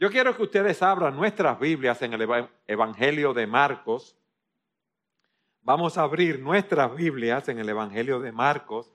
[0.00, 4.16] Yo quiero que ustedes abran nuestras Biblias en el Evangelio de Marcos.
[5.62, 8.94] Vamos a abrir nuestras Biblias en el Evangelio de Marcos.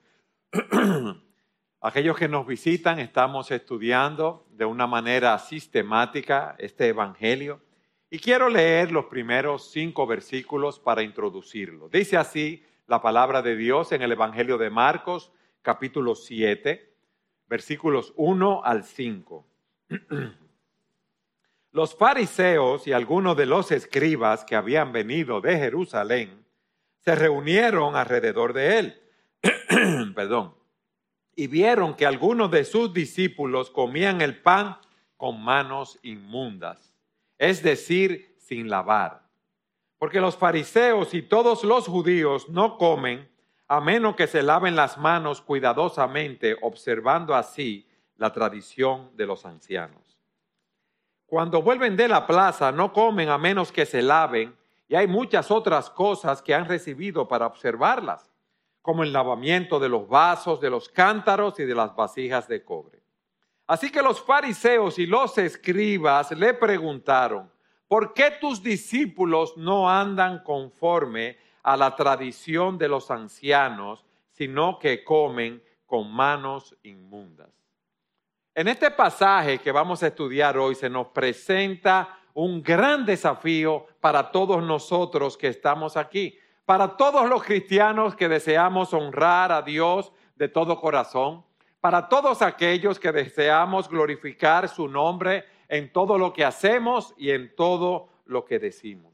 [1.81, 7.59] Aquellos que nos visitan, estamos estudiando de una manera sistemática este Evangelio.
[8.09, 11.89] Y quiero leer los primeros cinco versículos para introducirlo.
[11.89, 16.95] Dice así la palabra de Dios en el Evangelio de Marcos, capítulo 7,
[17.49, 19.45] versículos 1 al 5.
[21.73, 26.45] Los fariseos y algunos de los escribas que habían venido de Jerusalén
[26.99, 29.01] se reunieron alrededor de él.
[30.15, 30.53] Perdón.
[31.35, 34.77] Y vieron que algunos de sus discípulos comían el pan
[35.17, 36.93] con manos inmundas,
[37.39, 39.23] es decir, sin lavar.
[39.97, 43.27] Porque los fariseos y todos los judíos no comen
[43.67, 47.87] a menos que se laven las manos cuidadosamente, observando así
[48.17, 50.02] la tradición de los ancianos.
[51.33, 54.55] Cuando vuelven de la plaza no comen a menos que se laven
[54.87, 58.31] y hay muchas otras cosas que han recibido para observarlas,
[58.83, 63.01] como el lavamiento de los vasos, de los cántaros y de las vasijas de cobre.
[63.65, 67.51] Así que los fariseos y los escribas le preguntaron,
[67.87, 75.03] ¿por qué tus discípulos no andan conforme a la tradición de los ancianos, sino que
[75.03, 77.62] comen con manos inmundas?
[78.55, 84.31] En este pasaje que vamos a estudiar hoy se nos presenta un gran desafío para
[84.31, 90.49] todos nosotros que estamos aquí, para todos los cristianos que deseamos honrar a Dios de
[90.49, 91.43] todo corazón,
[91.81, 97.55] para todos aquellos que deseamos glorificar su nombre en todo lo que hacemos y en
[97.55, 99.13] todo lo que decimos.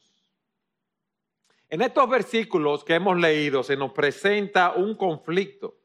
[1.69, 5.77] En estos versículos que hemos leído se nos presenta un conflicto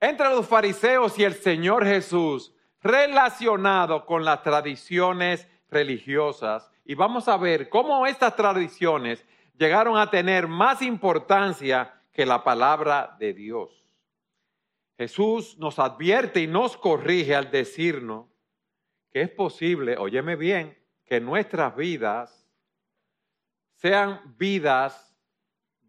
[0.00, 7.36] entre los fariseos y el Señor Jesús relacionado con las tradiciones religiosas y vamos a
[7.36, 9.24] ver cómo estas tradiciones
[9.56, 13.84] llegaron a tener más importancia que la palabra de Dios.
[14.98, 18.26] Jesús nos advierte y nos corrige al decirnos
[19.10, 22.46] que es posible, óyeme bien, que nuestras vidas
[23.74, 25.11] sean vidas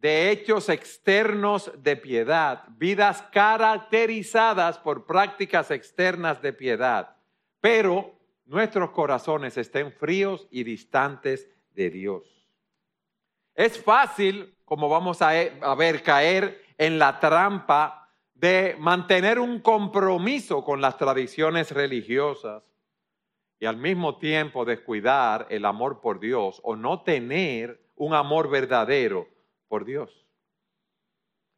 [0.04, 7.16] de hechos externos de piedad, vidas caracterizadas por prácticas externas de piedad,
[7.62, 12.50] pero nuestros corazones estén fríos y distantes de Dios.
[13.56, 15.32] Es fácil, como vamos a
[15.76, 22.62] ver, caer en la trampa de mantener un compromiso con las tradiciones religiosas
[23.58, 29.33] y al mismo tiempo descuidar el amor por Dios o no tener un amor verdadero
[29.74, 30.24] por Dios.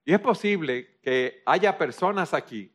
[0.06, 2.74] Y es posible que haya personas aquí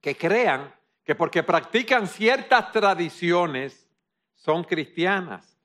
[0.00, 3.86] que crean que porque practican ciertas tradiciones
[4.32, 5.60] son cristianas,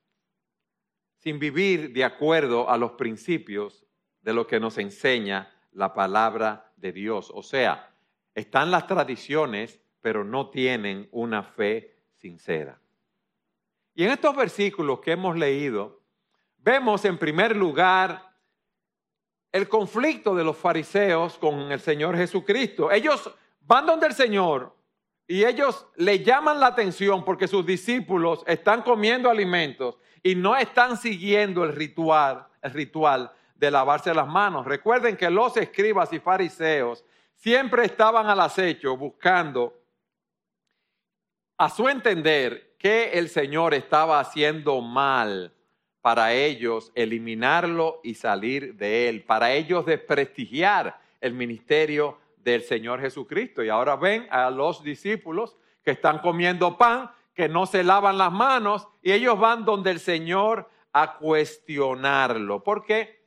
[1.16, 3.86] sin vivir de acuerdo a los principios
[4.22, 7.32] de lo que nos enseña la palabra de Dios.
[7.34, 7.90] O sea,
[8.36, 12.82] están las tradiciones, pero no tienen una fe sincera.
[13.96, 16.02] Y en estos versículos que hemos leído,
[16.58, 18.33] vemos en primer lugar
[19.54, 22.92] el conflicto de los fariseos con el Señor Jesucristo.
[22.92, 23.32] Ellos
[23.62, 24.76] van donde el Señor
[25.28, 30.98] y ellos le llaman la atención porque sus discípulos están comiendo alimentos y no están
[30.98, 34.66] siguiendo el ritual, el ritual de lavarse las manos.
[34.66, 37.06] Recuerden que los escribas y fariseos
[37.36, 39.80] siempre estaban al acecho buscando
[41.60, 45.54] a su entender que el Señor estaba haciendo mal
[46.04, 53.64] para ellos eliminarlo y salir de él, para ellos desprestigiar el ministerio del Señor Jesucristo.
[53.64, 58.34] Y ahora ven a los discípulos que están comiendo pan, que no se lavan las
[58.34, 62.62] manos, y ellos van donde el Señor a cuestionarlo.
[62.62, 63.24] ¿Por qué?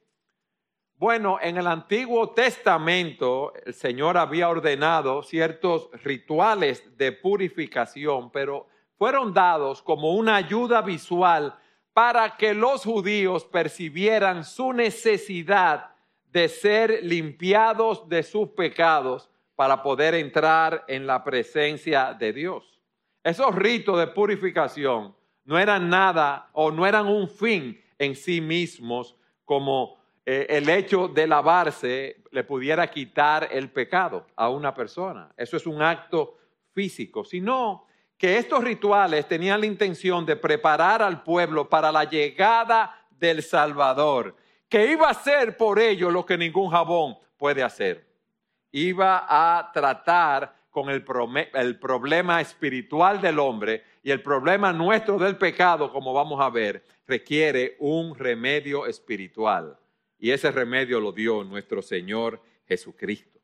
[0.96, 8.66] Bueno, en el Antiguo Testamento el Señor había ordenado ciertos rituales de purificación, pero
[8.98, 11.58] fueron dados como una ayuda visual
[11.96, 15.94] para que los judíos percibieran su necesidad
[16.30, 22.82] de ser limpiados de sus pecados para poder entrar en la presencia de Dios.
[23.24, 25.16] Esos ritos de purificación
[25.46, 29.16] no eran nada o no eran un fin en sí mismos
[29.46, 29.96] como
[30.26, 35.32] eh, el hecho de lavarse le pudiera quitar el pecado a una persona.
[35.34, 36.36] Eso es un acto
[36.74, 37.86] físico, sino
[38.18, 44.34] que estos rituales tenían la intención de preparar al pueblo para la llegada del Salvador,
[44.68, 48.06] que iba a hacer por ello lo que ningún jabón puede hacer.
[48.72, 51.02] Iba a tratar con el,
[51.54, 56.84] el problema espiritual del hombre Y el problema nuestro del pecado, como vamos a ver,
[57.06, 59.78] requiere un remedio espiritual.
[60.18, 63.35] Y ese remedio lo dio nuestro Señor Jesucristo.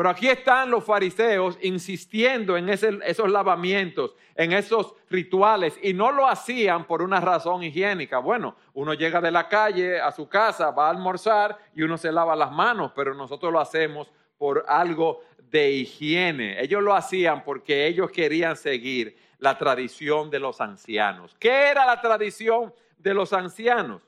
[0.00, 6.26] Pero aquí están los fariseos insistiendo en esos lavamientos, en esos rituales, y no lo
[6.26, 8.18] hacían por una razón higiénica.
[8.18, 12.10] Bueno, uno llega de la calle a su casa, va a almorzar y uno se
[12.12, 16.58] lava las manos, pero nosotros lo hacemos por algo de higiene.
[16.62, 21.36] Ellos lo hacían porque ellos querían seguir la tradición de los ancianos.
[21.38, 24.00] ¿Qué era la tradición de los ancianos?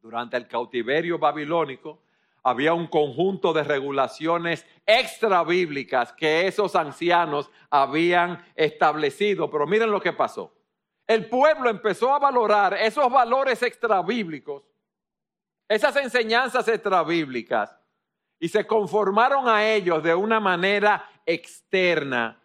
[0.00, 2.05] Durante el cautiverio babilónico,
[2.46, 9.50] había un conjunto de regulaciones extra bíblicas que esos ancianos habían establecido.
[9.50, 10.54] Pero miren lo que pasó.
[11.08, 14.62] El pueblo empezó a valorar esos valores extra bíblicos,
[15.68, 17.76] esas enseñanzas extra bíblicas,
[18.38, 22.40] y se conformaron a ellos de una manera externa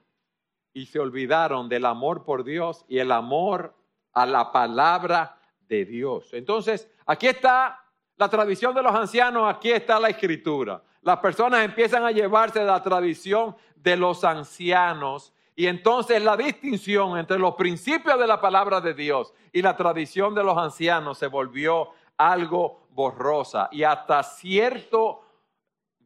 [0.73, 3.75] y se olvidaron del amor por Dios y el amor
[4.13, 6.33] a la palabra de Dios.
[6.33, 7.81] Entonces, aquí está
[8.17, 10.83] la tradición de los ancianos, aquí está la escritura.
[11.01, 17.39] Las personas empiezan a llevarse la tradición de los ancianos y entonces la distinción entre
[17.39, 21.89] los principios de la palabra de Dios y la tradición de los ancianos se volvió
[22.17, 25.25] algo borrosa y hasta cierto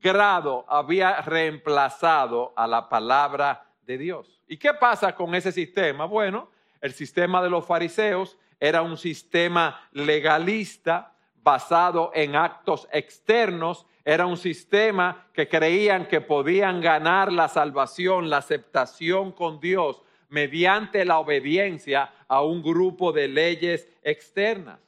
[0.01, 4.41] grado había reemplazado a la palabra de Dios.
[4.47, 6.05] ¿Y qué pasa con ese sistema?
[6.05, 6.49] Bueno,
[6.79, 11.14] el sistema de los fariseos era un sistema legalista
[11.45, 18.37] basado en actos externos, era un sistema que creían que podían ganar la salvación, la
[18.37, 24.79] aceptación con Dios mediante la obediencia a un grupo de leyes externas.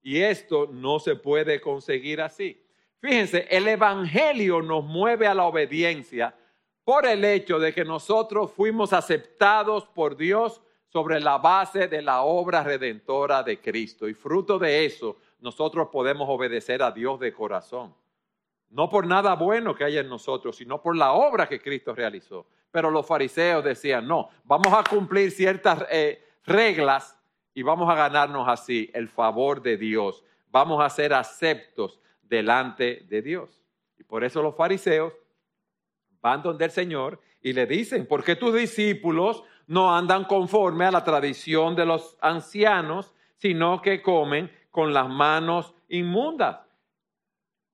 [0.00, 2.64] Y esto no se puede conseguir así.
[3.00, 6.34] Fíjense, el Evangelio nos mueve a la obediencia
[6.84, 12.22] por el hecho de que nosotros fuimos aceptados por Dios sobre la base de la
[12.22, 14.08] obra redentora de Cristo.
[14.08, 17.94] Y fruto de eso, nosotros podemos obedecer a Dios de corazón.
[18.70, 22.46] No por nada bueno que haya en nosotros, sino por la obra que Cristo realizó.
[22.70, 27.18] Pero los fariseos decían, no, vamos a cumplir ciertas eh, reglas
[27.52, 30.24] y vamos a ganarnos así el favor de Dios.
[30.50, 33.60] Vamos a ser aceptos delante de Dios.
[33.98, 35.12] Y por eso los fariseos
[36.20, 40.90] van donde el Señor y le dicen, ¿por qué tus discípulos no andan conforme a
[40.90, 46.58] la tradición de los ancianos, sino que comen con las manos inmundas.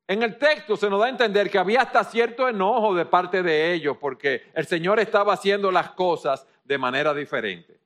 [0.09, 3.43] En el texto se nos da a entender que había hasta cierto enojo de parte
[3.43, 7.81] de ellos porque el Señor estaba haciendo las cosas de manera diferente.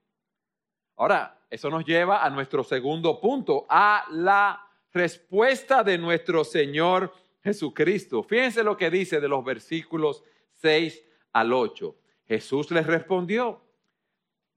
[0.96, 4.62] Ahora, eso nos lleva a nuestro segundo punto, a la
[4.92, 7.12] respuesta de nuestro Señor
[7.42, 8.22] Jesucristo.
[8.22, 10.22] Fíjense lo que dice de los versículos
[10.56, 11.02] 6
[11.32, 11.96] al 8.
[12.26, 13.62] Jesús les respondió,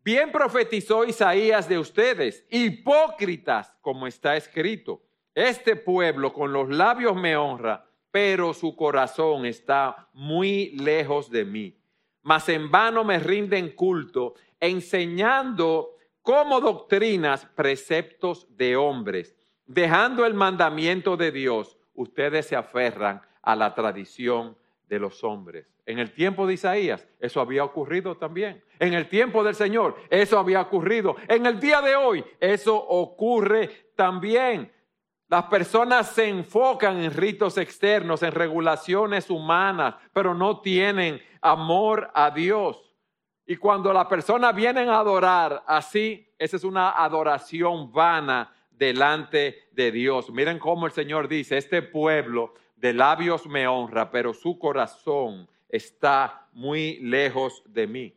[0.04, 5.02] Bien profetizó Isaías de ustedes, hipócritas, como está escrito.
[5.34, 11.78] Este pueblo con los labios me honra, pero su corazón está muy lejos de mí.
[12.22, 19.36] Mas en vano me rinden culto, enseñando como doctrinas preceptos de hombres.
[19.66, 24.58] Dejando el mandamiento de Dios, ustedes se aferran a la tradición
[24.90, 25.73] de los hombres.
[25.86, 28.64] En el tiempo de Isaías eso había ocurrido también.
[28.80, 31.16] En el tiempo del Señor eso había ocurrido.
[31.28, 34.72] En el día de hoy eso ocurre también.
[35.28, 42.30] Las personas se enfocan en ritos externos, en regulaciones humanas, pero no tienen amor a
[42.30, 42.94] Dios.
[43.46, 49.92] Y cuando las personas vienen a adorar así, esa es una adoración vana delante de
[49.92, 50.30] Dios.
[50.30, 56.48] Miren cómo el Señor dice, este pueblo de labios me honra, pero su corazón está
[56.52, 58.16] muy lejos de mí.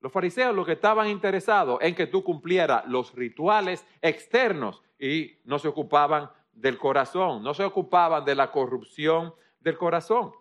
[0.00, 5.58] Los fariseos lo que estaban interesados en que tú cumplieras los rituales externos y no
[5.58, 10.34] se ocupaban del corazón, no se ocupaban de la corrupción del corazón.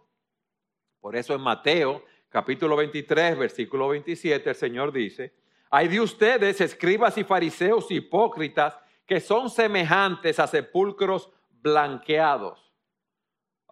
[0.99, 5.33] Por eso en Mateo capítulo 23, versículo 27, el Señor dice,
[5.69, 11.29] hay de ustedes, escribas y fariseos hipócritas, que son semejantes a sepulcros
[11.61, 12.63] blanqueados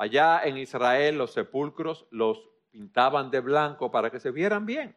[0.02, 4.96] Allá en Israel los sepulcros los pintaban de blanco para que se vieran bien.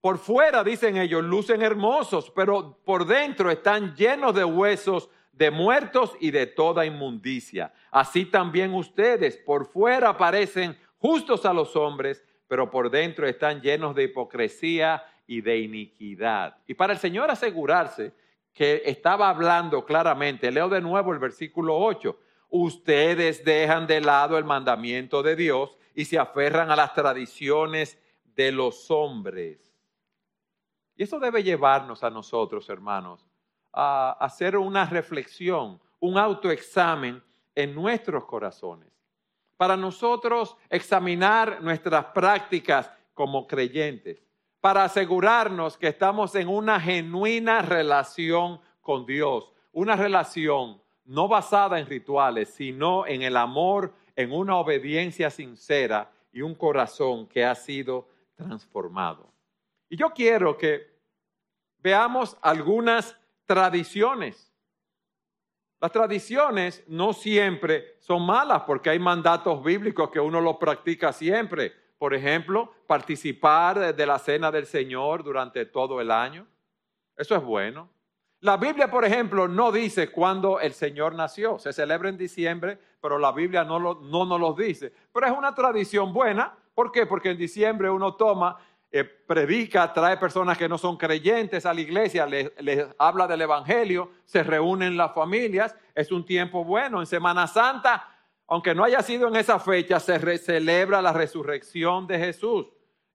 [0.00, 6.16] Por fuera, dicen ellos, lucen hermosos, pero por dentro están llenos de huesos de muertos
[6.20, 7.72] y de toda inmundicia.
[7.90, 13.94] Así también ustedes, por fuera parecen justos a los hombres, pero por dentro están llenos
[13.94, 16.58] de hipocresía y de iniquidad.
[16.66, 18.12] Y para el Señor asegurarse
[18.52, 22.16] que estaba hablando claramente, leo de nuevo el versículo 8,
[22.50, 27.98] ustedes dejan de lado el mandamiento de Dios y se aferran a las tradiciones
[28.34, 29.72] de los hombres.
[30.96, 33.26] Y eso debe llevarnos a nosotros, hermanos,
[33.72, 37.22] a hacer una reflexión, un autoexamen
[37.54, 38.90] en nuestros corazones.
[39.56, 44.22] Para nosotros examinar nuestras prácticas como creyentes,
[44.60, 51.86] para asegurarnos que estamos en una genuina relación con Dios, una relación no basada en
[51.86, 58.08] rituales, sino en el amor, en una obediencia sincera y un corazón que ha sido
[58.34, 59.32] transformado.
[59.88, 60.94] Y yo quiero que
[61.78, 63.16] veamos algunas
[63.46, 64.52] tradiciones.
[65.80, 71.72] Las tradiciones no siempre son malas porque hay mandatos bíblicos que uno los practica siempre.
[71.98, 76.46] Por ejemplo, participar de la cena del Señor durante todo el año.
[77.16, 77.88] Eso es bueno.
[78.44, 81.58] La Biblia, por ejemplo, no dice cuándo el Señor nació.
[81.58, 84.92] Se celebra en diciembre, pero la Biblia no, no nos lo dice.
[85.14, 86.52] Pero es una tradición buena.
[86.74, 87.06] ¿Por qué?
[87.06, 88.58] Porque en diciembre uno toma,
[88.92, 93.40] eh, predica, trae personas que no son creyentes a la iglesia, les, les habla del
[93.40, 95.74] Evangelio, se reúnen las familias.
[95.94, 97.00] Es un tiempo bueno.
[97.00, 98.06] En Semana Santa,
[98.46, 102.66] aunque no haya sido en esa fecha, se celebra la resurrección de Jesús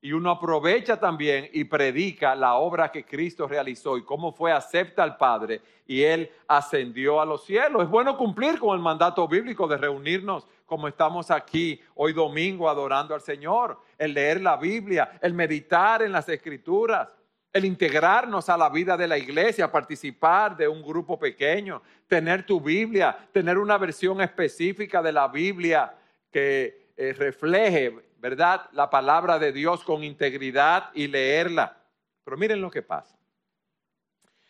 [0.01, 5.03] y uno aprovecha también y predica la obra que Cristo realizó y cómo fue acepta
[5.03, 7.83] al Padre y Él ascendió a los cielos.
[7.83, 13.13] Es bueno cumplir con el mandato bíblico de reunirnos como estamos aquí hoy domingo adorando
[13.13, 17.09] al Señor, el leer la Biblia, el meditar en las escrituras,
[17.51, 22.61] el integrarnos a la vida de la iglesia, participar de un grupo pequeño, tener tu
[22.61, 25.93] Biblia, tener una versión específica de la Biblia
[26.31, 28.69] que eh, refleje ¿verdad?
[28.73, 31.81] La palabra de Dios con integridad y leerla.
[32.23, 33.17] Pero miren lo que pasa.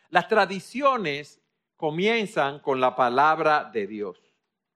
[0.09, 1.41] Las tradiciones
[1.75, 4.19] comienzan con la palabra de Dios.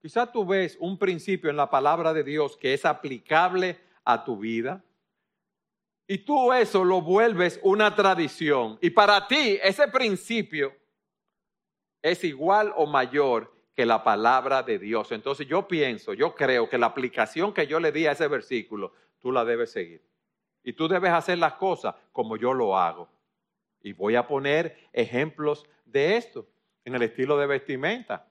[0.00, 4.38] Quizá tú ves un principio en la palabra de Dios que es aplicable a tu
[4.38, 4.84] vida.
[6.06, 8.78] Y tú eso lo vuelves una tradición.
[8.80, 10.74] Y para ti ese principio
[12.02, 15.10] es igual o mayor que la palabra de Dios.
[15.12, 18.92] Entonces yo pienso, yo creo que la aplicación que yo le di a ese versículo,
[19.18, 20.02] tú la debes seguir.
[20.62, 23.08] Y tú debes hacer las cosas como yo lo hago.
[23.82, 26.46] Y voy a poner ejemplos de esto
[26.84, 28.26] en el estilo de vestimenta.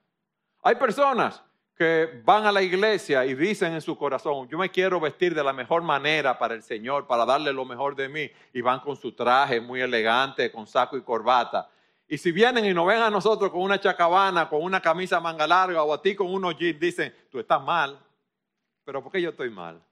[0.62, 1.44] Hay personas
[1.76, 5.42] que van a la iglesia y dicen en su corazón, yo me quiero vestir de
[5.42, 8.96] la mejor manera para el Señor, para darle lo mejor de mí, y van con
[8.96, 11.68] su traje muy elegante, con saco y corbata.
[12.06, 15.46] Y si vienen y nos ven a nosotros con una chacabana, con una camisa manga
[15.46, 17.98] larga o a ti con unos jeans, dicen, tú estás mal.
[18.84, 19.82] Pero ¿por qué yo estoy mal?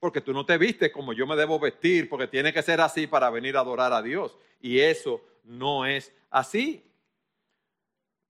[0.00, 3.06] Porque tú no te vistes como yo me debo vestir, porque tiene que ser así
[3.06, 4.36] para venir a adorar a Dios.
[4.60, 6.84] Y eso no es así.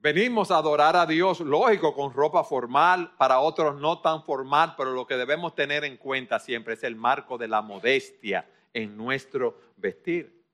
[0.01, 4.93] Venimos a adorar a Dios, lógico, con ropa formal, para otros no tan formal, pero
[4.93, 9.59] lo que debemos tener en cuenta siempre es el marco de la modestia en nuestro
[9.77, 10.45] vestir.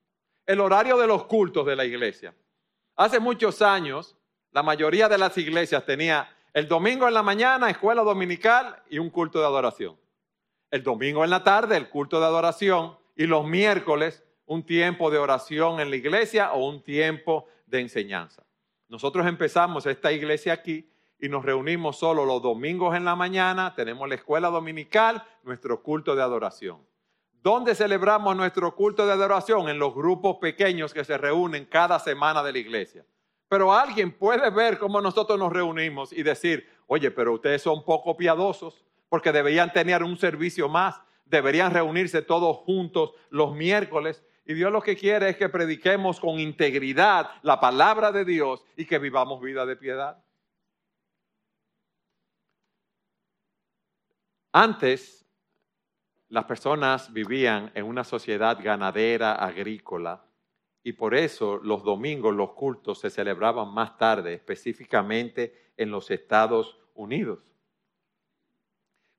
[0.47, 2.35] El horario de los cultos de la iglesia.
[2.97, 4.17] Hace muchos años,
[4.53, 9.11] la mayoría de las iglesias tenía el domingo en la mañana, escuela dominical y un
[9.11, 9.99] culto de adoración.
[10.71, 15.19] El domingo en la tarde, el culto de adoración y los miércoles, un tiempo de
[15.19, 18.47] oración en la iglesia o un tiempo de enseñanza.
[18.89, 24.09] Nosotros empezamos esta iglesia aquí y nos reunimos solo los domingos en la mañana, tenemos
[24.09, 26.87] la escuela dominical, nuestro culto de adoración.
[27.45, 29.69] ¿Dónde celebramos nuestro culto de adoración?
[29.69, 33.05] En los grupos pequeños que se reúnen cada semana de la iglesia.
[33.49, 38.17] Pero alguien puede ver cómo nosotros nos reunimos y decir, oye, pero ustedes son poco
[38.17, 44.25] piadosos porque deberían tener un servicio más, deberían reunirse todos juntos los miércoles.
[44.47, 48.87] Y Dios lo que quiere es que prediquemos con integridad la palabra de Dios y
[48.87, 50.17] que vivamos vida de piedad.
[54.51, 55.24] Antes
[56.35, 60.25] las personas vivían en una sociedad ganadera, agrícola,
[60.83, 66.76] y por eso los domingos los cultos se celebraban más tarde, específicamente en los Estados
[66.95, 67.38] Unidos.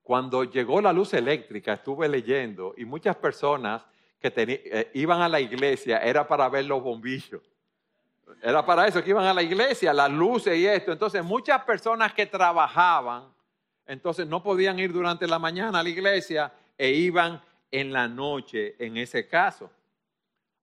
[0.03, 3.85] Cuando llegó la luz eléctrica, estuve leyendo, y muchas personas
[4.19, 7.41] que eh, iban a la iglesia era para ver los bombillos.
[8.41, 10.91] Era para eso que iban a la iglesia, las luces y esto.
[10.91, 13.33] Entonces muchas personas que trabajaban,
[13.85, 17.41] entonces no podían ir durante la mañana a la iglesia e iban
[17.71, 19.69] en la noche en ese caso.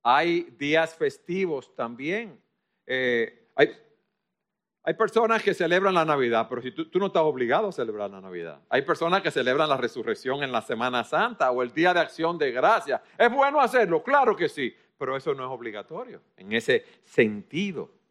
[0.02, 2.40] Hay días festivos también.
[2.86, 7.72] Eh, hay, personas que celebran la Navidad, pero si tú, tú, no estás obligado a
[7.72, 8.60] celebrar la Navidad.
[8.68, 12.36] Hay personas que celebran la resurrección en la Semana Santa o el Día de Acción
[12.36, 13.00] de Gracia.
[13.16, 14.02] ¿Es bueno hacerlo?
[14.02, 18.01] Claro que sí, pero eso no es obligatorio en ese sentido.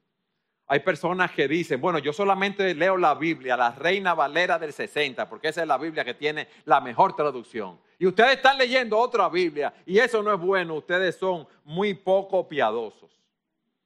[0.72, 5.28] Hay personas que dicen, bueno, yo solamente leo la Biblia, la Reina Valera del 60,
[5.28, 7.78] porque esa es la Biblia que tiene la mejor traducción.
[8.00, 12.48] Y ustedes están leyendo otra Biblia y eso no es bueno, ustedes son muy poco
[12.48, 13.12] piadosos.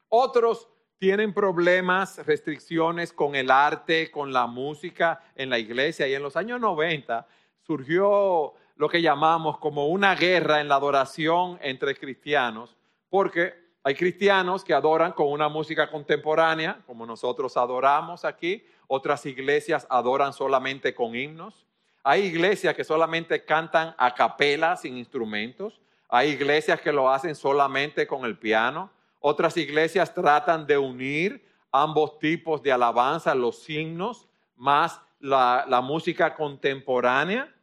[0.10, 6.22] Otros tienen problemas, restricciones con el arte, con la música en la iglesia y en
[6.22, 7.26] los años 90
[7.64, 12.78] surgió lo que llamamos como una guerra en la adoración entre cristianos,
[13.10, 18.66] porque hay cristianos que adoran con una música contemporánea, como nosotros adoramos aquí.
[18.88, 21.68] Otras iglesias adoran solamente con himnos.
[22.04, 25.80] Hay iglesias que solamente cantan a capela sin instrumentos.
[26.10, 28.90] Hay iglesias que lo hacen solamente con el piano.
[29.20, 36.34] Otras iglesias tratan de unir ambos tipos de alabanza, los himnos más la, la música
[36.34, 37.54] contemporánea.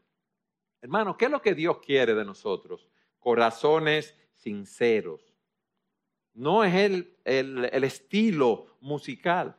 [0.82, 2.86] Hermano, ¿qué es lo que Dios quiere de nosotros?
[3.18, 5.31] Corazones sinceros
[6.34, 9.56] no es el, el, estilo musical.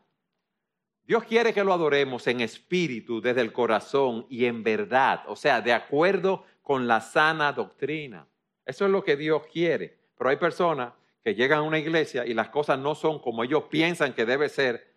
[1.05, 5.61] Dios quiere que lo adoremos en espíritu, desde el corazón y en verdad, o sea,
[5.61, 8.27] de acuerdo con la sana doctrina.
[8.65, 9.99] Eso es lo que Dios quiere.
[10.17, 13.65] Pero hay personas que llegan a una iglesia y las cosas no son como ellos
[13.69, 14.93] piensan que debe ser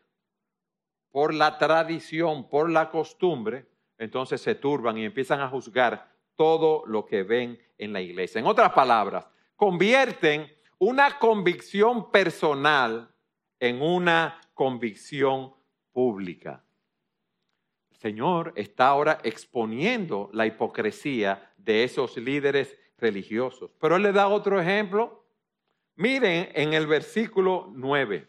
[1.10, 3.66] por la tradición, por la costumbre,
[3.98, 8.38] entonces se turban y empiezan a juzgar todo lo que ven en la iglesia.
[8.38, 13.14] En otras palabras, convierten una convicción personal
[13.58, 15.54] en una convicción
[15.92, 16.62] pública.
[17.90, 23.70] El Señor está ahora exponiendo la hipocresía de esos líderes religiosos.
[23.80, 25.24] Pero Él le da otro ejemplo.
[25.94, 28.28] Miren en el versículo 9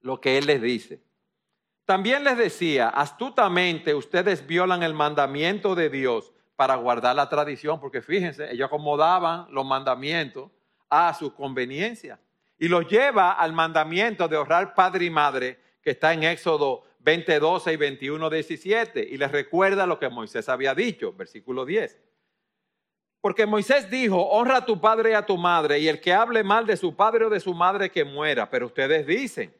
[0.00, 1.02] lo que Él les dice.
[1.84, 8.02] También les decía, astutamente ustedes violan el mandamiento de Dios para guardar la tradición, porque
[8.02, 10.50] fíjense, ellos acomodaban los mandamientos
[10.90, 12.20] a su conveniencia.
[12.58, 17.38] Y lo lleva al mandamiento de honrar padre y madre que está en Éxodo 20,
[17.38, 19.00] 12 y 21, 17.
[19.08, 21.98] Y les recuerda lo que Moisés había dicho, versículo 10.
[23.20, 26.44] Porque Moisés dijo, honra a tu padre y a tu madre, y el que hable
[26.44, 28.48] mal de su padre o de su madre que muera.
[28.48, 29.52] Pero ustedes dicen,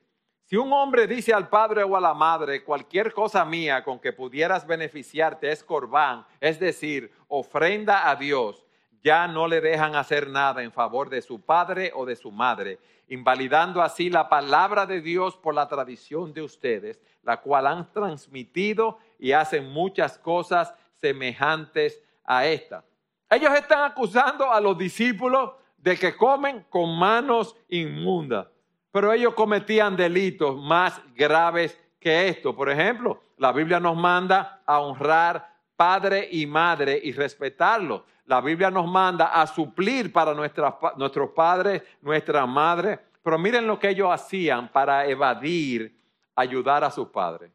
[0.45, 4.13] si un hombre dice al padre o a la madre, cualquier cosa mía con que
[4.13, 8.65] pudieras beneficiarte es corbán, es decir, ofrenda a Dios,
[9.03, 12.79] ya no le dejan hacer nada en favor de su padre o de su madre,
[13.09, 18.99] invalidando así la palabra de Dios por la tradición de ustedes, la cual han transmitido
[19.19, 22.85] y hacen muchas cosas semejantes a esta.
[23.31, 28.49] Ellos están acusando a los discípulos de que comen con manos inmundas,
[28.91, 32.55] pero ellos cometían delitos más graves que esto.
[32.55, 38.05] Por ejemplo, la Biblia nos manda a honrar padre y madre y respetarlo.
[38.27, 42.99] La Biblia nos manda a suplir para nuestros padres, nuestra madre.
[43.23, 45.97] Pero miren lo que ellos hacían para evadir,
[46.35, 47.53] ayudar a sus padres.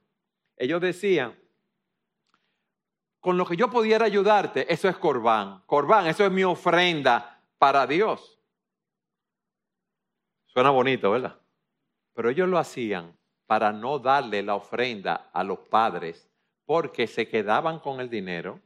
[0.56, 1.38] Ellos decían,
[3.20, 5.62] con lo que yo pudiera ayudarte, eso es corbán.
[5.66, 8.40] Corbán, eso es mi ofrenda para Dios.
[10.46, 11.36] Suena bonito, ¿verdad?
[12.14, 16.30] Pero ellos lo hacían para no darle la ofrenda a los padres
[16.66, 18.60] porque se quedaban con el dinero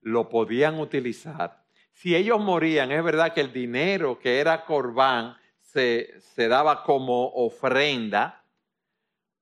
[0.00, 1.64] lo podían utilizar.
[1.92, 7.28] Si ellos morían, es verdad que el dinero que era corbán se, se daba como
[7.34, 8.44] ofrenda,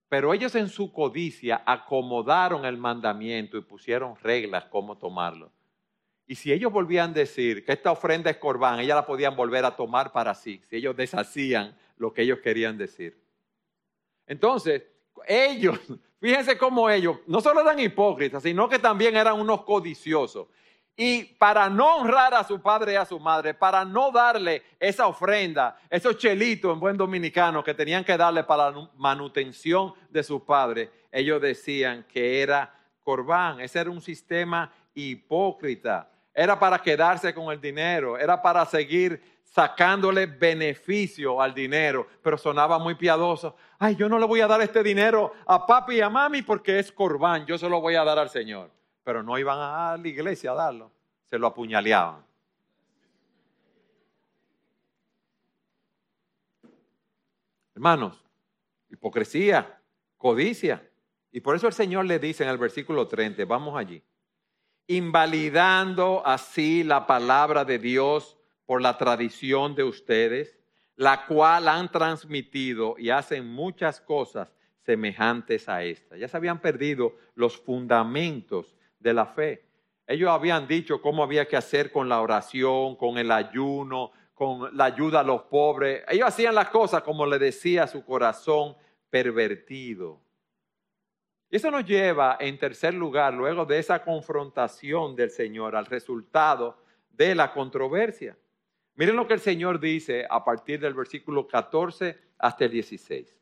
[0.08, 5.52] pero ellos en su codicia acomodaron el mandamiento y pusieron reglas cómo tomarlo.
[6.26, 9.64] Y si ellos volvían a decir que esta ofrenda es corbán, ellas la podían volver
[9.64, 13.22] a tomar para sí, si ellos deshacían lo que ellos querían decir.
[14.26, 14.82] Entonces,
[15.26, 15.78] ellos
[16.20, 20.48] Fíjense cómo ellos no solo eran hipócritas, sino que también eran unos codiciosos.
[20.96, 25.06] Y para no honrar a su padre y a su madre, para no darle esa
[25.06, 30.42] ofrenda, esos chelitos en buen dominicano que tenían que darle para la manutención de su
[30.42, 33.60] padre, ellos decían que era corbán.
[33.60, 36.10] Ese era un sistema hipócrita.
[36.32, 42.78] Era para quedarse con el dinero, era para seguir sacándole beneficio al dinero, pero sonaba
[42.78, 43.56] muy piadoso.
[43.78, 46.78] Ay, yo no le voy a dar este dinero a papi y a mami porque
[46.78, 48.70] es corbán, yo se lo voy a dar al Señor.
[49.02, 50.90] Pero no iban a la iglesia a darlo,
[51.30, 52.24] se lo apuñaleaban.
[57.74, 58.22] Hermanos,
[58.90, 59.80] hipocresía,
[60.16, 60.86] codicia.
[61.30, 64.02] Y por eso el Señor le dice en el versículo 30, vamos allí,
[64.86, 68.35] invalidando así la palabra de Dios
[68.66, 70.58] por la tradición de ustedes,
[70.96, 74.52] la cual han transmitido y hacen muchas cosas
[74.84, 76.16] semejantes a esta.
[76.16, 79.64] Ya se habían perdido los fundamentos de la fe.
[80.06, 84.84] Ellos habían dicho cómo había que hacer con la oración, con el ayuno, con la
[84.84, 86.04] ayuda a los pobres.
[86.08, 88.76] Ellos hacían las cosas como le decía su corazón
[89.10, 90.20] pervertido.
[91.50, 96.76] Y eso nos lleva, en tercer lugar, luego de esa confrontación del Señor, al resultado
[97.10, 98.36] de la controversia.
[98.96, 103.36] Miren lo que el Señor dice a partir del versículo 14 hasta el 16.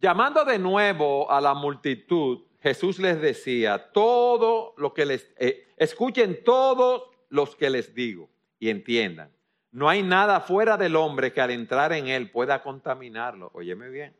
[0.00, 6.44] Llamando de nuevo a la multitud, Jesús les decía, todo lo que les, eh, escuchen
[6.44, 9.30] todos los que les digo y entiendan.
[9.70, 13.50] No hay nada fuera del hombre que al entrar en él pueda contaminarlo.
[13.54, 14.14] Óyeme bien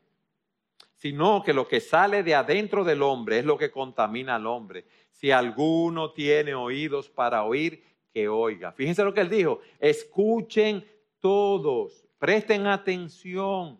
[1.03, 4.85] sino que lo que sale de adentro del hombre es lo que contamina al hombre.
[5.11, 8.71] Si alguno tiene oídos para oír, que oiga.
[8.71, 10.85] Fíjense lo que él dijo, escuchen
[11.19, 13.79] todos, presten atención,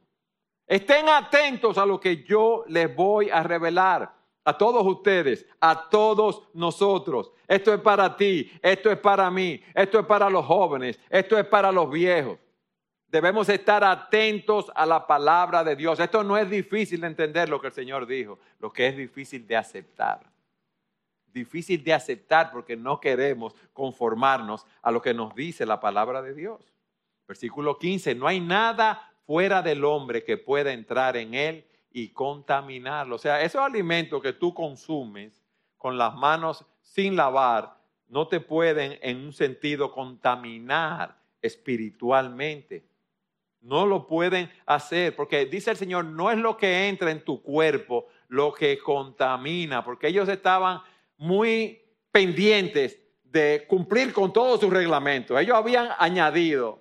[0.65, 4.23] estén atentos a lo que yo les voy a revelar.
[4.45, 7.31] A todos ustedes, a todos nosotros.
[7.47, 11.45] Esto es para ti, esto es para mí, esto es para los jóvenes, esto es
[11.45, 12.37] para los viejos.
[13.07, 15.97] Debemos estar atentos a la palabra de Dios.
[15.97, 19.47] Esto no es difícil de entender lo que el Señor dijo, lo que es difícil
[19.47, 20.32] de aceptar.
[21.33, 26.33] Difícil de aceptar porque no queremos conformarnos a lo que nos dice la palabra de
[26.33, 26.73] Dios.
[27.27, 33.15] Versículo 15, no hay nada fuera del hombre que pueda entrar en él y contaminarlo.
[33.15, 35.43] O sea, esos alimentos que tú consumes
[35.77, 42.85] con las manos sin lavar no te pueden en un sentido contaminar espiritualmente.
[43.61, 47.41] No lo pueden hacer porque dice el Señor, no es lo que entra en tu
[47.41, 50.81] cuerpo lo que contamina, porque ellos estaban
[51.23, 51.81] muy
[52.11, 55.39] pendientes de cumplir con todos sus reglamentos.
[55.39, 56.79] Ellos habían añadido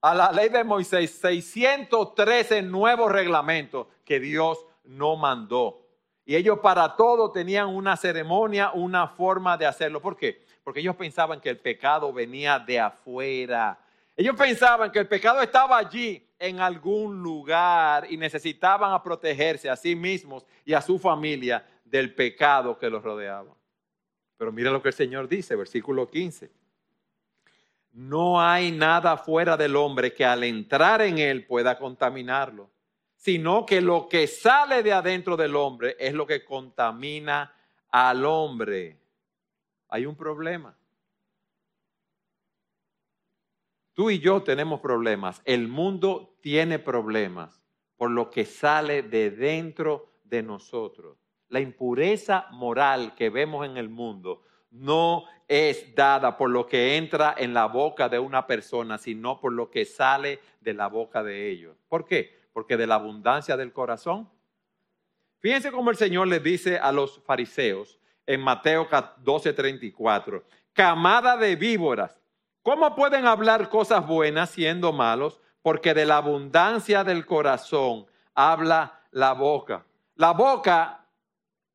[0.00, 5.86] a la ley de Moisés 613 nuevos reglamentos que Dios no mandó.
[6.24, 10.00] Y ellos para todo tenían una ceremonia, una forma de hacerlo.
[10.00, 10.44] ¿Por qué?
[10.62, 13.78] Porque ellos pensaban que el pecado venía de afuera
[14.20, 19.96] ellos pensaban que el pecado estaba allí en algún lugar y necesitaban protegerse a sí
[19.96, 23.54] mismos y a su familia del pecado que los rodeaba.
[24.40, 26.50] Pero mira lo que el Señor dice, versículo 15.
[27.92, 32.70] No hay nada fuera del hombre que al entrar en él pueda contaminarlo,
[33.16, 37.54] sino que lo que sale de adentro del hombre es lo que contamina
[37.90, 38.96] al hombre.
[39.90, 40.74] Hay un problema.
[43.92, 47.60] Tú y yo tenemos problemas, el mundo tiene problemas
[47.98, 51.19] por lo que sale de dentro de nosotros.
[51.50, 57.34] La impureza moral que vemos en el mundo no es dada por lo que entra
[57.36, 61.50] en la boca de una persona, sino por lo que sale de la boca de
[61.50, 61.76] ellos.
[61.88, 62.40] ¿Por qué?
[62.52, 64.30] Porque de la abundancia del corazón.
[65.40, 72.20] Fíjense cómo el Señor le dice a los fariseos en Mateo 12:34, camada de víboras,
[72.62, 75.40] ¿Cómo pueden hablar cosas buenas siendo malos?
[75.62, 79.86] Porque de la abundancia del corazón habla la boca.
[80.16, 80.99] La boca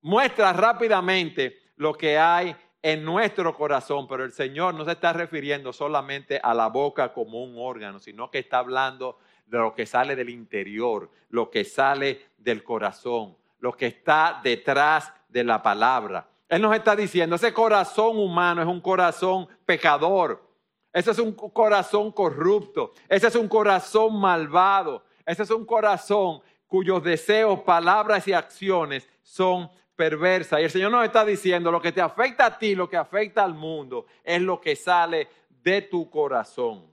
[0.05, 5.73] muestra rápidamente lo que hay en nuestro corazón, pero el Señor no se está refiriendo
[5.73, 10.15] solamente a la boca como un órgano, sino que está hablando de lo que sale
[10.15, 16.29] del interior, lo que sale del corazón, lo que está detrás de la palabra.
[16.49, 20.47] Él nos está diciendo, ese corazón humano es un corazón pecador,
[20.93, 22.93] ese es un corazón corrupto.
[23.09, 25.03] Ese es un corazón malvado.
[25.25, 30.59] Ese es un corazón cuyos deseos, palabras y acciones son perversas.
[30.59, 33.43] Y el Señor nos está diciendo, lo que te afecta a ti, lo que afecta
[33.43, 35.27] al mundo, es lo que sale
[35.63, 36.85] de tu corazón.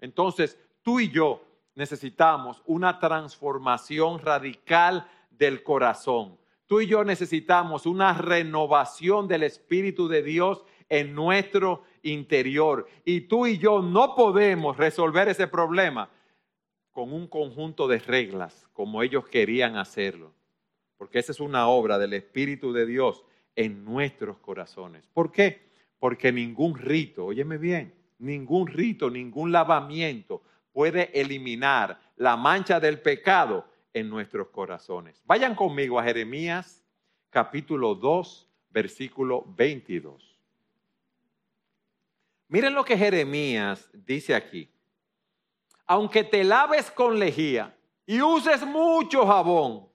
[0.00, 1.42] Entonces, tú y yo
[1.74, 6.38] necesitamos una transformación radical del corazón.
[6.66, 12.88] Tú y yo necesitamos una renovación del Espíritu de Dios en nuestro interior.
[13.04, 16.10] Y tú y yo no podemos resolver ese problema
[16.90, 20.32] con un conjunto de reglas como ellos querían hacerlo.
[20.98, 23.24] Porque esa es una obra del Espíritu de Dios
[23.56, 25.06] en nuestros corazones.
[25.14, 25.70] ¿Por qué?
[25.98, 33.66] Porque ningún rito, óyeme bien, ningún rito, ningún lavamiento puede eliminar la mancha del pecado
[33.94, 35.22] en nuestros corazones.
[35.24, 36.84] Vayan conmigo a Jeremías
[37.30, 40.38] capítulo 2, versículo 22.
[42.48, 44.70] Miren lo que Jeremías dice aquí.
[45.86, 49.87] Aunque te laves con lejía y uses mucho jabón,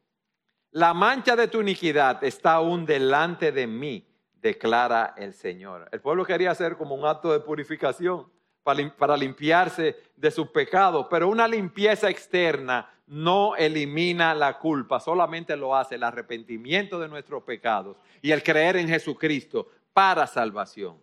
[0.73, 4.07] la mancha de tu iniquidad está aún delante de mí,
[4.41, 5.87] declara el Señor.
[5.91, 8.27] El pueblo quería hacer como un acto de purificación
[8.63, 15.75] para limpiarse de sus pecados, pero una limpieza externa no elimina la culpa, solamente lo
[15.75, 20.97] hace el arrepentimiento de nuestros pecados y el creer en Jesucristo para salvación.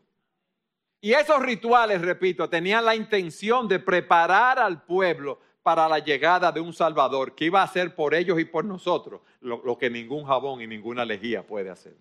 [1.00, 5.38] Y esos rituales, repito, tenían la intención de preparar al pueblo
[5.70, 9.20] para la llegada de un Salvador que iba a hacer por ellos y por nosotros
[9.40, 11.96] lo, que ningún jabón y ninguna lejía puede hacer.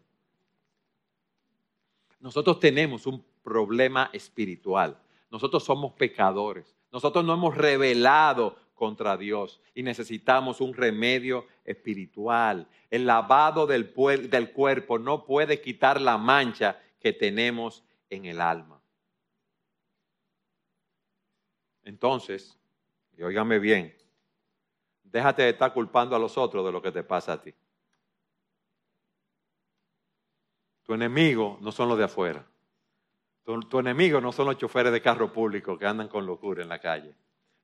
[2.20, 4.98] Nosotros tenemos un problema espiritual.
[5.30, 6.76] Nosotros somos pecadores.
[6.92, 12.68] Nosotros no hemos revelado contra Dios y necesitamos un remedio espiritual.
[12.90, 13.94] El lavado del,
[14.32, 18.82] del cuerpo no puede quitar la mancha que tenemos en el alma.
[21.84, 22.59] Entonces,
[23.20, 23.94] y óigame bien,
[25.04, 27.54] déjate de estar culpando a los otros de lo que te pasa a ti.
[30.84, 32.46] Tu enemigo no son los de afuera.
[33.44, 36.70] Tu, tu, enemigo no son los choferes de carro público que andan con locura en
[36.70, 37.14] la calle.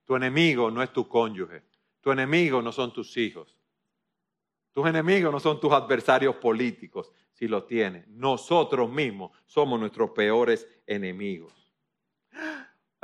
[0.04, 1.64] Tu enemigo no es tu cónyuge.
[2.02, 3.58] Tu enemigo no son tus hijos.
[4.74, 8.06] Tus enemigos no son tus adversarios políticos, si los tienes.
[8.10, 11.65] Nosotros mismos somos nuestros peores enemigos.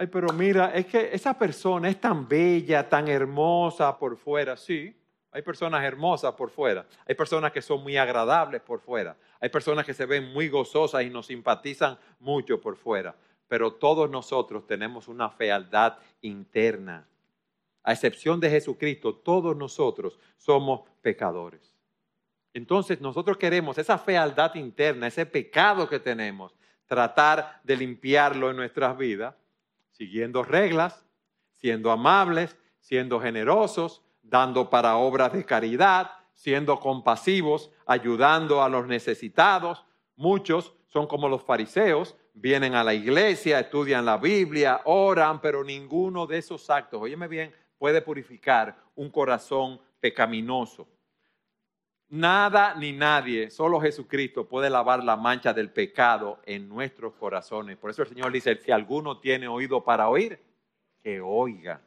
[0.02, 4.58] Ay, pero mira, es que esa persona es tan bella, tan hermosa por fuera.
[4.58, 5.00] Sí,
[5.32, 6.88] hay personas hermosas por fuera.
[7.08, 9.16] Hay personas que son muy agradables por fuera.
[9.40, 13.16] Hay personas que se ven muy gozosas y nos simpatizan mucho por fuera.
[13.48, 17.08] Pero todos nosotros tenemos una fealdad interna.
[17.84, 21.76] A excepción de Jesucristo, todos nosotros somos pecadores.
[22.56, 26.56] Entonces nosotros queremos esa fealdad interna, ese pecado que tenemos,
[26.88, 29.36] tratar de limpiarlo en nuestras vidas,
[30.02, 31.06] siguiendo reglas,
[31.52, 39.86] siendo amables, siendo generosos, dando para obras de caridad, siendo compasivos, ayudando a los necesitados.
[40.16, 46.26] Muchos son como los fariseos, vienen a la iglesia, estudian la Biblia, oran, pero ninguno
[46.26, 50.88] de esos actos, óyeme bien, puede purificar un corazón pecaminoso.
[52.12, 57.78] Nada ni nadie, solo Jesucristo puede lavar la mancha del pecado en nuestros corazones.
[57.78, 60.38] Por eso el Señor dice, si alguno tiene oído para oír,
[61.02, 61.82] que oiga.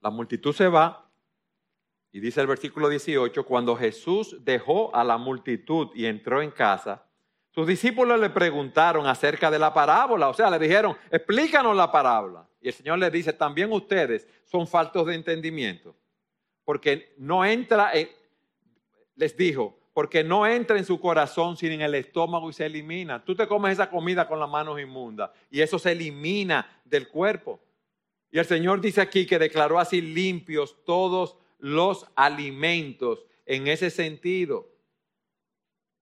[0.00, 1.10] La multitud se va
[2.12, 7.02] y dice el versículo 18, cuando Jesús dejó a la multitud y entró en casa,
[7.50, 12.46] sus discípulos le preguntaron acerca de la parábola, o sea, le dijeron, explícanos la parábola.
[12.60, 15.96] Y el Señor les dice, también ustedes son faltos de entendimiento,
[16.66, 17.92] porque no entra,
[19.14, 23.24] les dijo, porque no entra en su corazón sino en el estómago y se elimina.
[23.24, 27.60] Tú te comes esa comida con las manos inmundas y eso se elimina del cuerpo.
[28.32, 34.68] Y el Señor dice aquí que declaró así limpios todos los alimentos en ese sentido.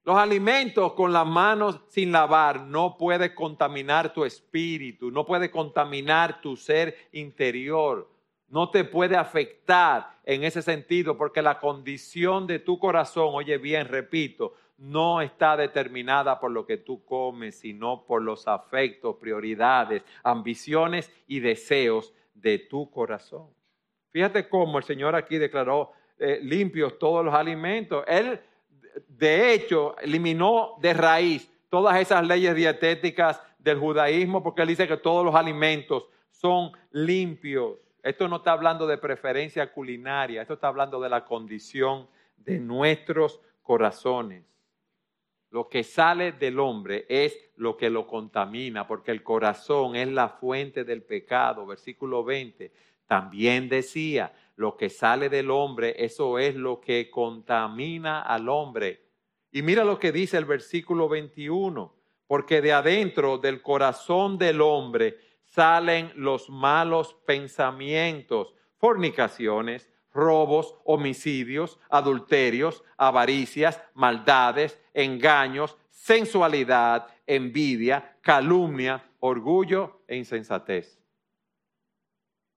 [0.03, 6.41] Los alimentos con las manos sin lavar no puede contaminar tu espíritu, no puede contaminar
[6.41, 8.14] tu ser interior,
[8.55, 13.89] no te puede afectar en ese sentido porque la condición de tu corazón, oye bien,
[13.89, 21.11] repito, no está determinada por lo que tú comes, sino por los afectos, prioridades, ambiciones
[21.27, 23.49] y deseos de tu corazón.
[24.13, 28.05] Fíjate cómo el Señor aquí declaró eh, limpios todos los alimentos.
[28.07, 28.39] Él,
[29.09, 34.97] de hecho, eliminó de raíz todas esas leyes dietéticas del judaísmo porque él dice que
[34.97, 37.79] todos los alimentos son limpios.
[38.05, 43.41] Esto no está hablando de preferencia culinaria, esto está hablando de la condición de nuestros
[43.63, 44.45] corazones.
[45.49, 50.29] Lo que sale del hombre es lo que lo contamina, porque el corazón es la
[50.29, 51.65] fuente del pecado.
[51.65, 52.73] Versículo 20.
[53.07, 59.01] También decía, lo que sale del hombre, eso es lo que contamina al hombre.
[59.51, 61.95] Y mira lo que dice el versículo 21,
[62.27, 65.17] porque de adentro del corazón del hombre
[65.55, 80.03] salen los malos pensamientos, fornicaciones, robos, homicidios, adulterios, avaricias, maldades, engaños, sensualidad, envidia, calumnia, orgullo
[80.09, 81.01] e insensatez.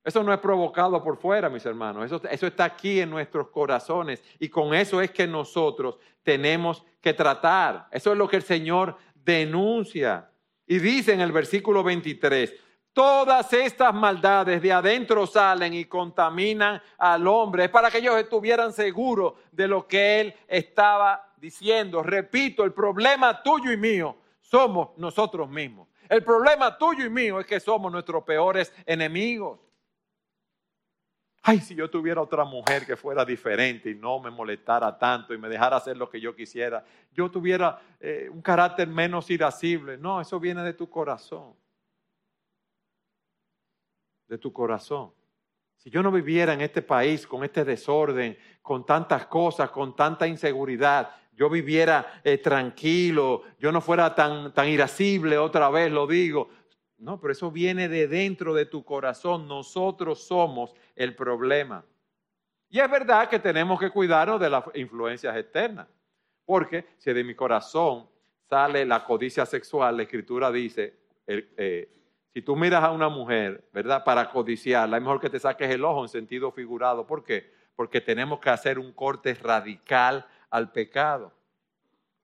[0.04, 2.06] Eso no es provocado por fuera, mis hermanos.
[2.06, 4.24] Eso, eso, está aquí en nuestros corazones.
[4.40, 7.90] Y con eso es que nosotros tenemos que tratar.
[7.92, 10.32] Eso es lo que el Señor denuncia.
[10.66, 12.67] Y dice en el versículo 23,
[12.98, 17.66] Todas estas maldades de adentro salen y contaminan al hombre.
[17.66, 22.02] Es para que ellos estuvieran seguros de lo que él estaba diciendo.
[22.02, 25.88] Repito, el problema tuyo y mío somos nosotros mismos.
[26.10, 29.60] El problema tuyo y mío es que somos nuestros peores enemigos.
[31.44, 35.38] Ay, si yo tuviera otra mujer que fuera diferente y no me molestara tanto y
[35.38, 36.84] me dejara hacer lo que yo quisiera,
[37.14, 40.00] yo tuviera eh, un carácter menos irascible.
[40.00, 41.54] No, eso viene de tu corazón
[44.28, 45.12] de tu corazón.
[45.78, 50.28] Si yo no viviera en este país con este desorden, con tantas cosas, con tanta
[50.28, 56.50] inseguridad, yo viviera eh, tranquilo, yo no fuera tan, tan irascible, otra vez lo digo,
[56.98, 59.48] No, pero eso viene de dentro de tu corazón.
[59.48, 61.86] Nosotros somos el problema.
[62.70, 65.88] Y es verdad que tenemos que cuidarnos de las influencias externas.
[66.44, 68.10] Porque si de mi corazón
[68.50, 70.96] sale la codicia sexual, la escritura dice,
[71.28, 71.90] eh,
[72.34, 74.04] si tú miras a una mujer, ¿verdad?
[74.04, 77.08] Para codiciarla, es mejor que te saques el ojo en sentido figurado.
[77.08, 77.52] ¿Por qué?
[77.76, 81.34] Porque tenemos que hacer un corte radical al pecado.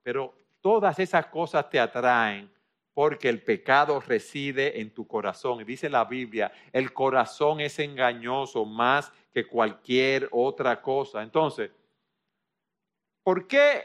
[0.04, 2.52] Pero todas esas cosas te atraen
[2.94, 5.62] porque el pecado reside en tu corazón.
[5.62, 11.24] Y dice la Biblia, el corazón es engañoso más que cualquier otra cosa.
[11.24, 11.72] Entonces,
[13.24, 13.82] ¿por qué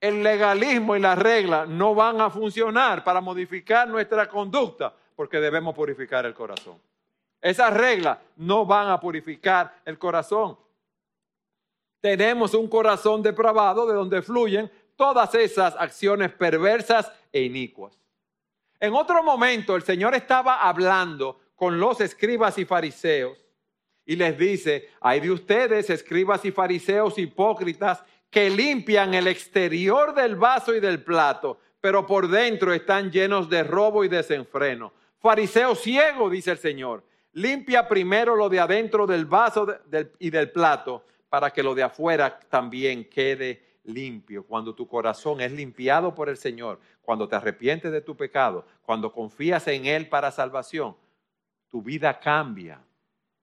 [0.00, 4.94] el legalismo y la regla no van a funcionar para modificar nuestra conducta?
[5.16, 6.78] Porque debemos purificar el corazón.
[7.40, 10.56] Esas reglas no van a purificar el corazón.
[12.00, 17.98] Tenemos un corazón depravado de donde fluyen todas esas acciones perversas e inicuas.
[18.78, 23.38] En otro momento el Señor estaba hablando con los escribas y fariseos
[24.04, 30.36] y les dice, hay de ustedes, escribas y fariseos hipócritas, que limpian el exterior del
[30.36, 34.92] vaso y del plato, pero por dentro están llenos de robo y desenfreno.
[35.26, 39.66] Fariseo ciego, dice el Señor, limpia primero lo de adentro del vaso
[40.20, 44.46] y del plato para que lo de afuera también quede limpio.
[44.46, 49.12] Cuando tu corazón es limpiado por el Señor, cuando te arrepientes de tu pecado, cuando
[49.12, 50.94] confías en Él para salvación,
[51.66, 52.80] tu vida cambia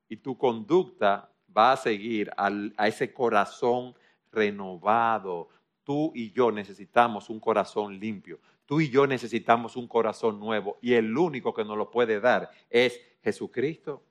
[0.07, 3.93] y tu conducta va a seguir a ese corazón
[4.31, 5.49] renovado.
[5.83, 8.39] Tú y yo necesitamos un corazón limpio.
[8.65, 12.49] Tú y yo necesitamos un corazón nuevo y el único que nos lo puede dar
[12.69, 14.03] es Jesucristo.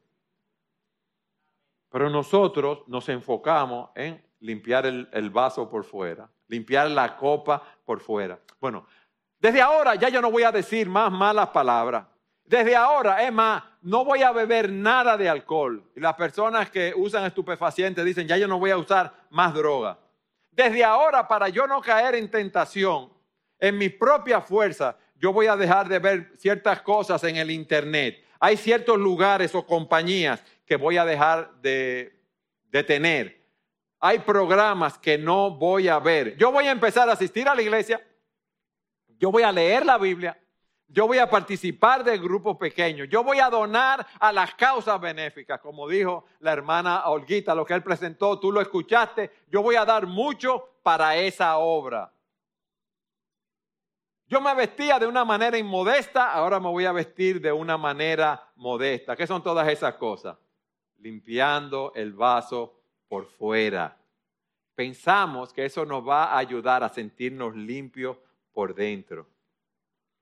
[1.91, 8.39] Pero nosotros nos enfocamos en limpiar el, vaso por fuera, limpiar la copa por fuera.
[8.61, 8.87] Bueno,
[9.39, 12.07] desde ahora ya yo no voy a decir más malas palabras.
[12.45, 15.91] Desde ahora, es más, no voy a beber nada de alcohol.
[15.97, 19.99] Y las personas que usan estupefacientes dicen, ya yo no voy a usar más droga.
[20.51, 23.11] Desde ahora, para yo no caer en tentación,
[23.63, 28.23] en mi propia fuerza, yo voy a dejar de ver ciertas cosas en el Internet.
[28.39, 32.21] Hay ciertos lugares o compañías que voy a dejar de,
[32.71, 33.41] de tener.
[34.01, 36.37] Hay programas que no voy a ver.
[36.37, 38.01] Yo voy a empezar a asistir a la iglesia
[39.23, 40.37] yo voy a leer la Biblia,
[40.89, 45.61] yo voy a participar de grupos pequeños, yo voy a donar a las causas benéficas,
[45.61, 49.85] como dijo la hermana Olguita, lo que él presentó, tú lo escuchaste, yo voy a
[49.85, 52.12] dar mucho para esa obra.
[54.33, 58.51] Yo me vestía de una manera inmodesta, ahora me voy a vestir de una manera
[58.57, 59.15] modesta.
[59.15, 60.39] ¿Qué son todas esas cosas?
[61.01, 63.95] Limpiando el vaso por fuera.
[64.75, 68.17] Pensamos que eso nos va a ayudar a sentirnos limpios
[68.55, 69.29] por dentro.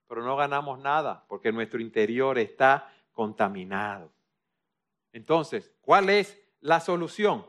[0.09, 4.11] Pero no ganamos nada porque nuestro interior está contaminado.
[5.13, 7.47] Entonces, ¿cuál es la solución?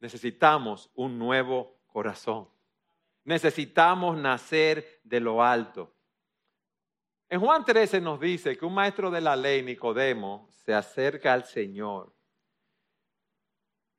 [0.00, 2.48] Necesitamos un nuevo corazón.
[3.28, 5.94] Necesitamos nacer de lo alto.
[7.28, 11.44] En Juan 13 nos dice que un maestro de la ley, Nicodemo, se acerca al
[11.44, 12.10] Señor.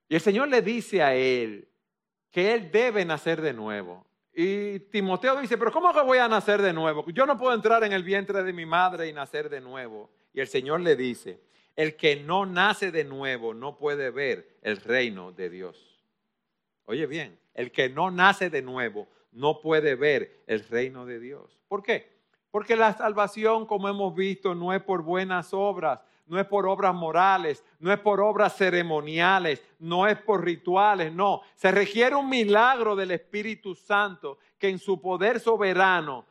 [0.08, 1.70] Y el Señor le dice a él
[2.32, 4.04] que él debe nacer de nuevo.
[4.34, 7.06] Y Timoteo dice, pero ¿cómo que voy a nacer de nuevo?
[7.12, 10.10] Yo no puedo entrar en el vientre de mi madre y nacer de nuevo.
[10.34, 11.40] Y el Señor le dice,
[11.76, 16.04] el que no nace de nuevo no puede ver el reino de Dios.
[16.86, 21.60] Oye bien, el que no nace de nuevo no puede ver el reino de Dios.
[21.68, 22.20] ¿Por qué?
[22.52, 26.94] Porque la salvación, como hemos visto, no es por buenas obras, no es por obras
[26.94, 31.42] morales, no es por obras ceremoniales, no es por rituales, no.
[31.56, 36.26] Se requiere un milagro del Espíritu Santo que en su poder soberano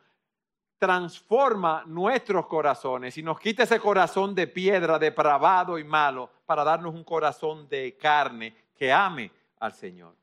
[0.77, 6.95] transforma nuestros corazones y nos quita ese corazón de piedra, depravado y malo, para darnos
[6.95, 10.15] un corazón de carne que ame al Señor.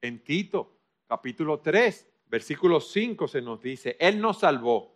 [0.00, 0.73] En Tito,
[1.06, 4.94] capítulo 3, versículo 5 se nos dice, Él nos salvó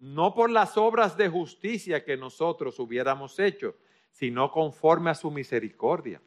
[0.00, 3.76] no por las obras de justicia que nosotros hubiéramos hecho,
[4.10, 6.22] sino conforme a su misericordia,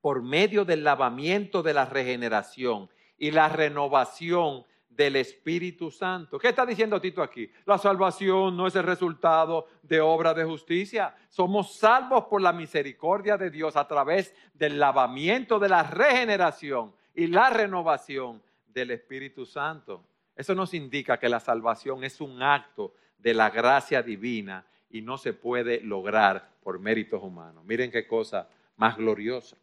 [0.00, 6.38] por medio del lavamiento de la regeneración y la renovación del Espíritu Santo.
[6.38, 7.50] ¿Qué está diciendo Tito aquí?
[7.64, 11.14] La salvación no es el resultado de obras de justicia.
[11.28, 17.26] Somos salvos por la misericordia de Dios a través del lavamiento de la regeneración y
[17.26, 20.02] la renovación del Espíritu Santo.
[20.34, 25.18] Eso nos indica que la salvación es un acto de la gracia divina y no
[25.18, 27.62] se puede lograr por méritos humanos.
[27.66, 29.58] Miren qué cosa más gloriosa.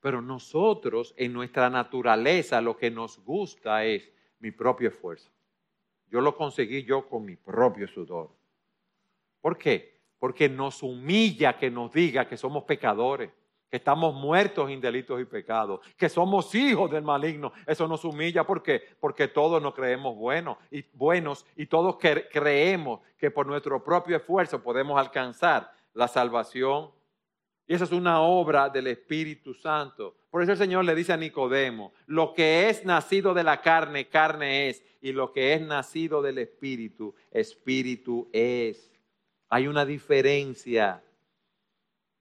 [0.00, 4.10] Pero nosotros en nuestra naturaleza lo que nos gusta es
[4.40, 5.30] mi propio esfuerzo.
[6.10, 8.32] Yo lo conseguí yo con mi propio sudor.
[9.40, 10.00] ¿Por qué?
[10.18, 13.30] Porque nos humilla que nos diga que somos pecadores,
[13.70, 17.52] que estamos muertos en delitos y pecados, que somos hijos del maligno.
[17.66, 23.30] Eso nos humilla porque porque todos nos creemos buenos y buenos y todos creemos que
[23.30, 26.90] por nuestro propio esfuerzo podemos alcanzar la salvación.
[27.66, 30.16] Y esa es una obra del Espíritu Santo.
[30.30, 34.08] Por eso el Señor le dice a Nicodemo, lo que es nacido de la carne,
[34.08, 38.90] carne es, y lo que es nacido del Espíritu, Espíritu es.
[39.50, 41.02] Hay una diferencia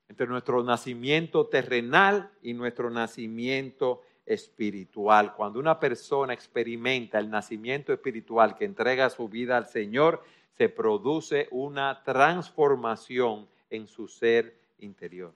[0.10, 5.34] entre nuestro nacimiento terrenal y nuestro nacimiento espiritual.
[5.36, 10.24] Cuando una persona experimenta el nacimiento espiritual que entrega su vida al Señor,
[10.58, 15.34] se produce una transformación en su ser interior.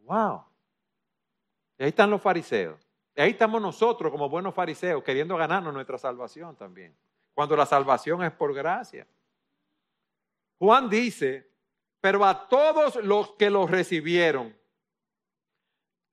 [0.00, 0.42] ¡Wow!
[1.78, 2.80] Y ahí están los fariseos.
[3.14, 6.94] Y ahí estamos nosotros como buenos fariseos queriendo ganarnos nuestra salvación también.
[7.34, 9.06] Cuando la salvación es por gracia.
[10.58, 11.47] Juan dice,
[12.00, 14.56] pero a todos los que los recibieron,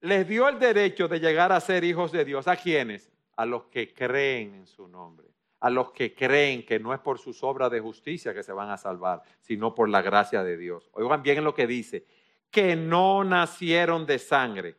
[0.02, 2.48] les dio el derecho de llegar a ser hijos de Dios.
[2.48, 3.12] ¿A quiénes?
[3.36, 5.28] A los que creen en su nombre.
[5.60, 8.70] A los que creen que no es por sus obras de justicia que se van
[8.70, 10.90] a salvar, sino por la gracia de Dios.
[10.94, 12.06] Oigan bien lo que dice,
[12.52, 14.76] que no nacieron de sangre,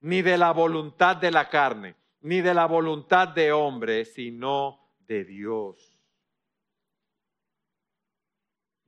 [0.00, 5.24] ni de la voluntad de la carne, ni de la voluntad de hombre, sino de
[5.24, 5.89] Dios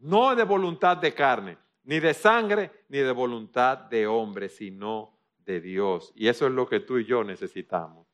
[0.02, 5.60] no de voluntad de carne, ni de sangre, ni de voluntad de hombre, sino de
[5.60, 6.12] Dios.
[6.14, 8.06] Y eso es lo que tú y yo necesitamos.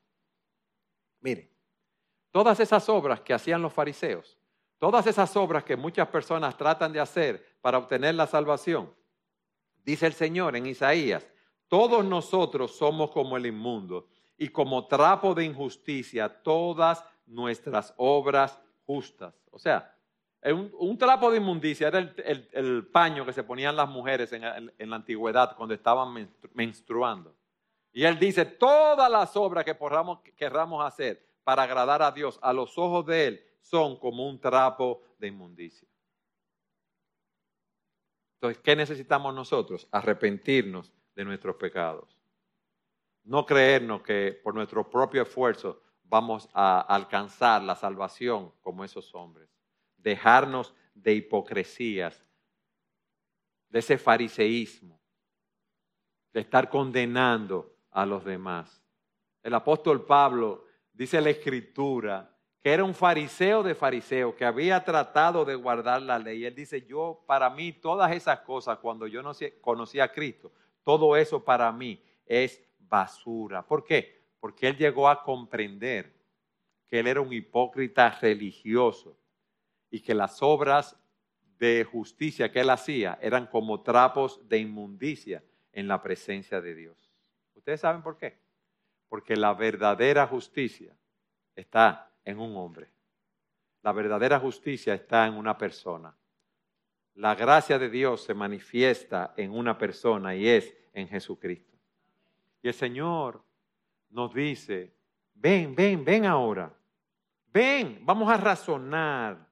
[1.19, 1.51] Mire,
[2.31, 4.37] todas esas obras que hacían los fariseos,
[4.77, 8.93] todas esas obras que muchas personas tratan de hacer para obtener la salvación,
[9.83, 11.27] dice el Señor en Isaías,
[11.67, 19.35] todos nosotros somos como el inmundo y como trapo de injusticia todas nuestras obras justas.
[19.51, 19.95] O sea,
[20.43, 24.41] un, trapo de inmundicia era el, paño que se ponían las mujeres en,
[24.89, 27.35] la antigüedad cuando estaban menstruando.
[27.91, 29.75] Y él dice, todas las obras que
[30.35, 35.01] querramos hacer para agradar a Dios, a los ojos de Él, son como un trapo
[35.17, 35.87] de inmundicia.
[38.35, 39.87] Entonces, ¿qué necesitamos nosotros?
[39.91, 42.17] Arrepentirnos de nuestros pecados.
[43.23, 49.58] No creernos que por nuestro propio esfuerzo vamos a alcanzar la salvación como esos hombres
[50.01, 52.25] dejarnos de hipocresías,
[53.69, 54.99] de ese fariseísmo,
[56.33, 58.83] de estar condenando a los demás.
[59.43, 65.45] El apóstol Pablo dice la escritura que era un fariseo de fariseo, que había tratado
[65.45, 66.43] de guardar la ley.
[66.43, 69.31] Él dice, yo para mí todas esas cosas, cuando yo no
[69.61, 70.51] conocí a Cristo,
[70.83, 73.65] todo eso para mí es basura.
[73.65, 74.25] ¿Por qué?
[74.41, 76.13] Porque él llegó a comprender
[76.85, 79.17] que él era un hipócrita religioso
[79.89, 80.95] y que las obras
[81.57, 87.11] de justicia que él hacía eran como trapos de inmundicia en la presencia de Dios.
[87.55, 88.39] ¿Ustedes saben por qué?
[89.09, 90.95] Porque la verdadera justicia
[91.55, 92.89] está en un hombre.
[93.81, 96.15] La verdadera justicia está en una persona.
[97.15, 101.77] La gracia de Dios se manifiesta en una persona y es en Jesucristo.
[102.61, 103.43] Y el Señor
[104.09, 104.93] nos dice,
[105.33, 106.73] ven, ven, ven ahora.
[107.51, 109.48] Ven, vamos a razonar.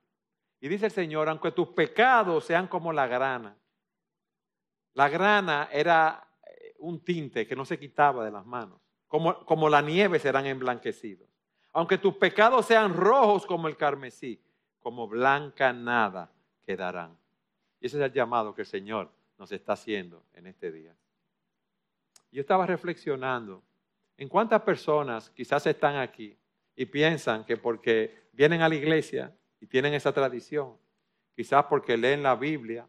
[0.59, 3.55] Y dice el Señor, aunque tus pecados sean como la grana,
[4.93, 9.69] la grana era eh, un tinte que no se quitaba de las manos, como, como
[9.69, 11.27] la nieve serán emblanquecidos.
[11.73, 14.41] Aunque tus pecados sean rojos como el carmesí,
[14.79, 16.31] como blanca nada
[16.65, 17.15] quedarán.
[17.79, 20.95] Y ese es el llamado que el Señor nos está haciendo en este día.
[22.31, 23.61] Yo estaba reflexionando
[24.17, 26.35] en cuántas personas quizás están aquí
[26.75, 30.77] y piensan que porque vienen a la iglesia y tienen esa tradición,
[31.35, 32.87] quizás porque leen la Biblia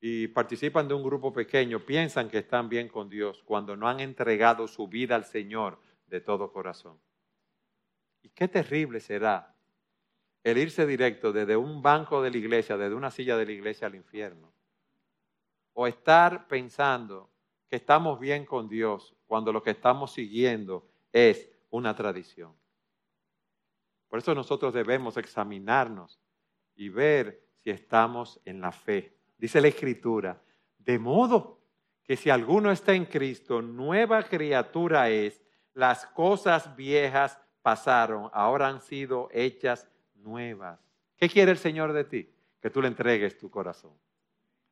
[0.00, 4.00] y participan de un grupo pequeño, piensan que están bien con Dios cuando no han
[4.00, 6.98] entregado su vida al Señor de todo corazón.
[8.22, 9.54] Y qué terrible será
[10.42, 13.86] el irse directo desde un banco de la iglesia, desde una silla de la iglesia
[13.86, 14.52] al infierno.
[15.72, 17.30] O estar pensando
[17.68, 22.54] que estamos bien con Dios cuando lo que estamos siguiendo es una tradición.
[24.14, 26.20] Por eso nosotros debemos examinarnos
[26.76, 29.12] y ver si estamos en la fe.
[29.36, 30.40] Dice la Escritura,
[30.78, 31.58] de modo
[32.04, 35.42] que si alguno está en Cristo, nueva criatura es,
[35.72, 40.78] las cosas viejas pasaron, ahora han sido hechas nuevas.
[41.16, 42.30] ¿Qué quiere el Señor de ti?
[42.62, 43.94] Que tú le entregues tu corazón.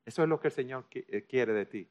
[0.04, 1.88] Eso es lo que el Señor eh, quiere de ti.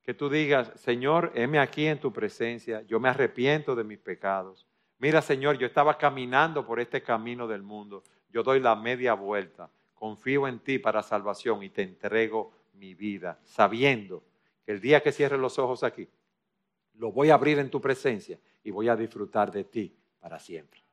[0.00, 4.66] Que tú digas, Señor, heme aquí en tu presencia, yo me arrepiento de mis pecados.
[4.98, 8.04] Mira, Señor, yo estaba caminando por este camino del mundo.
[8.30, 9.70] Yo doy la media vuelta.
[9.94, 14.22] confío en ti para salvación y te entrego mi vida, sabiendo
[14.66, 16.08] que el día que cierre los ojos aquí,
[16.94, 20.83] lo voy a abrir en tu presencia y voy a disfrutar de ti para siempre.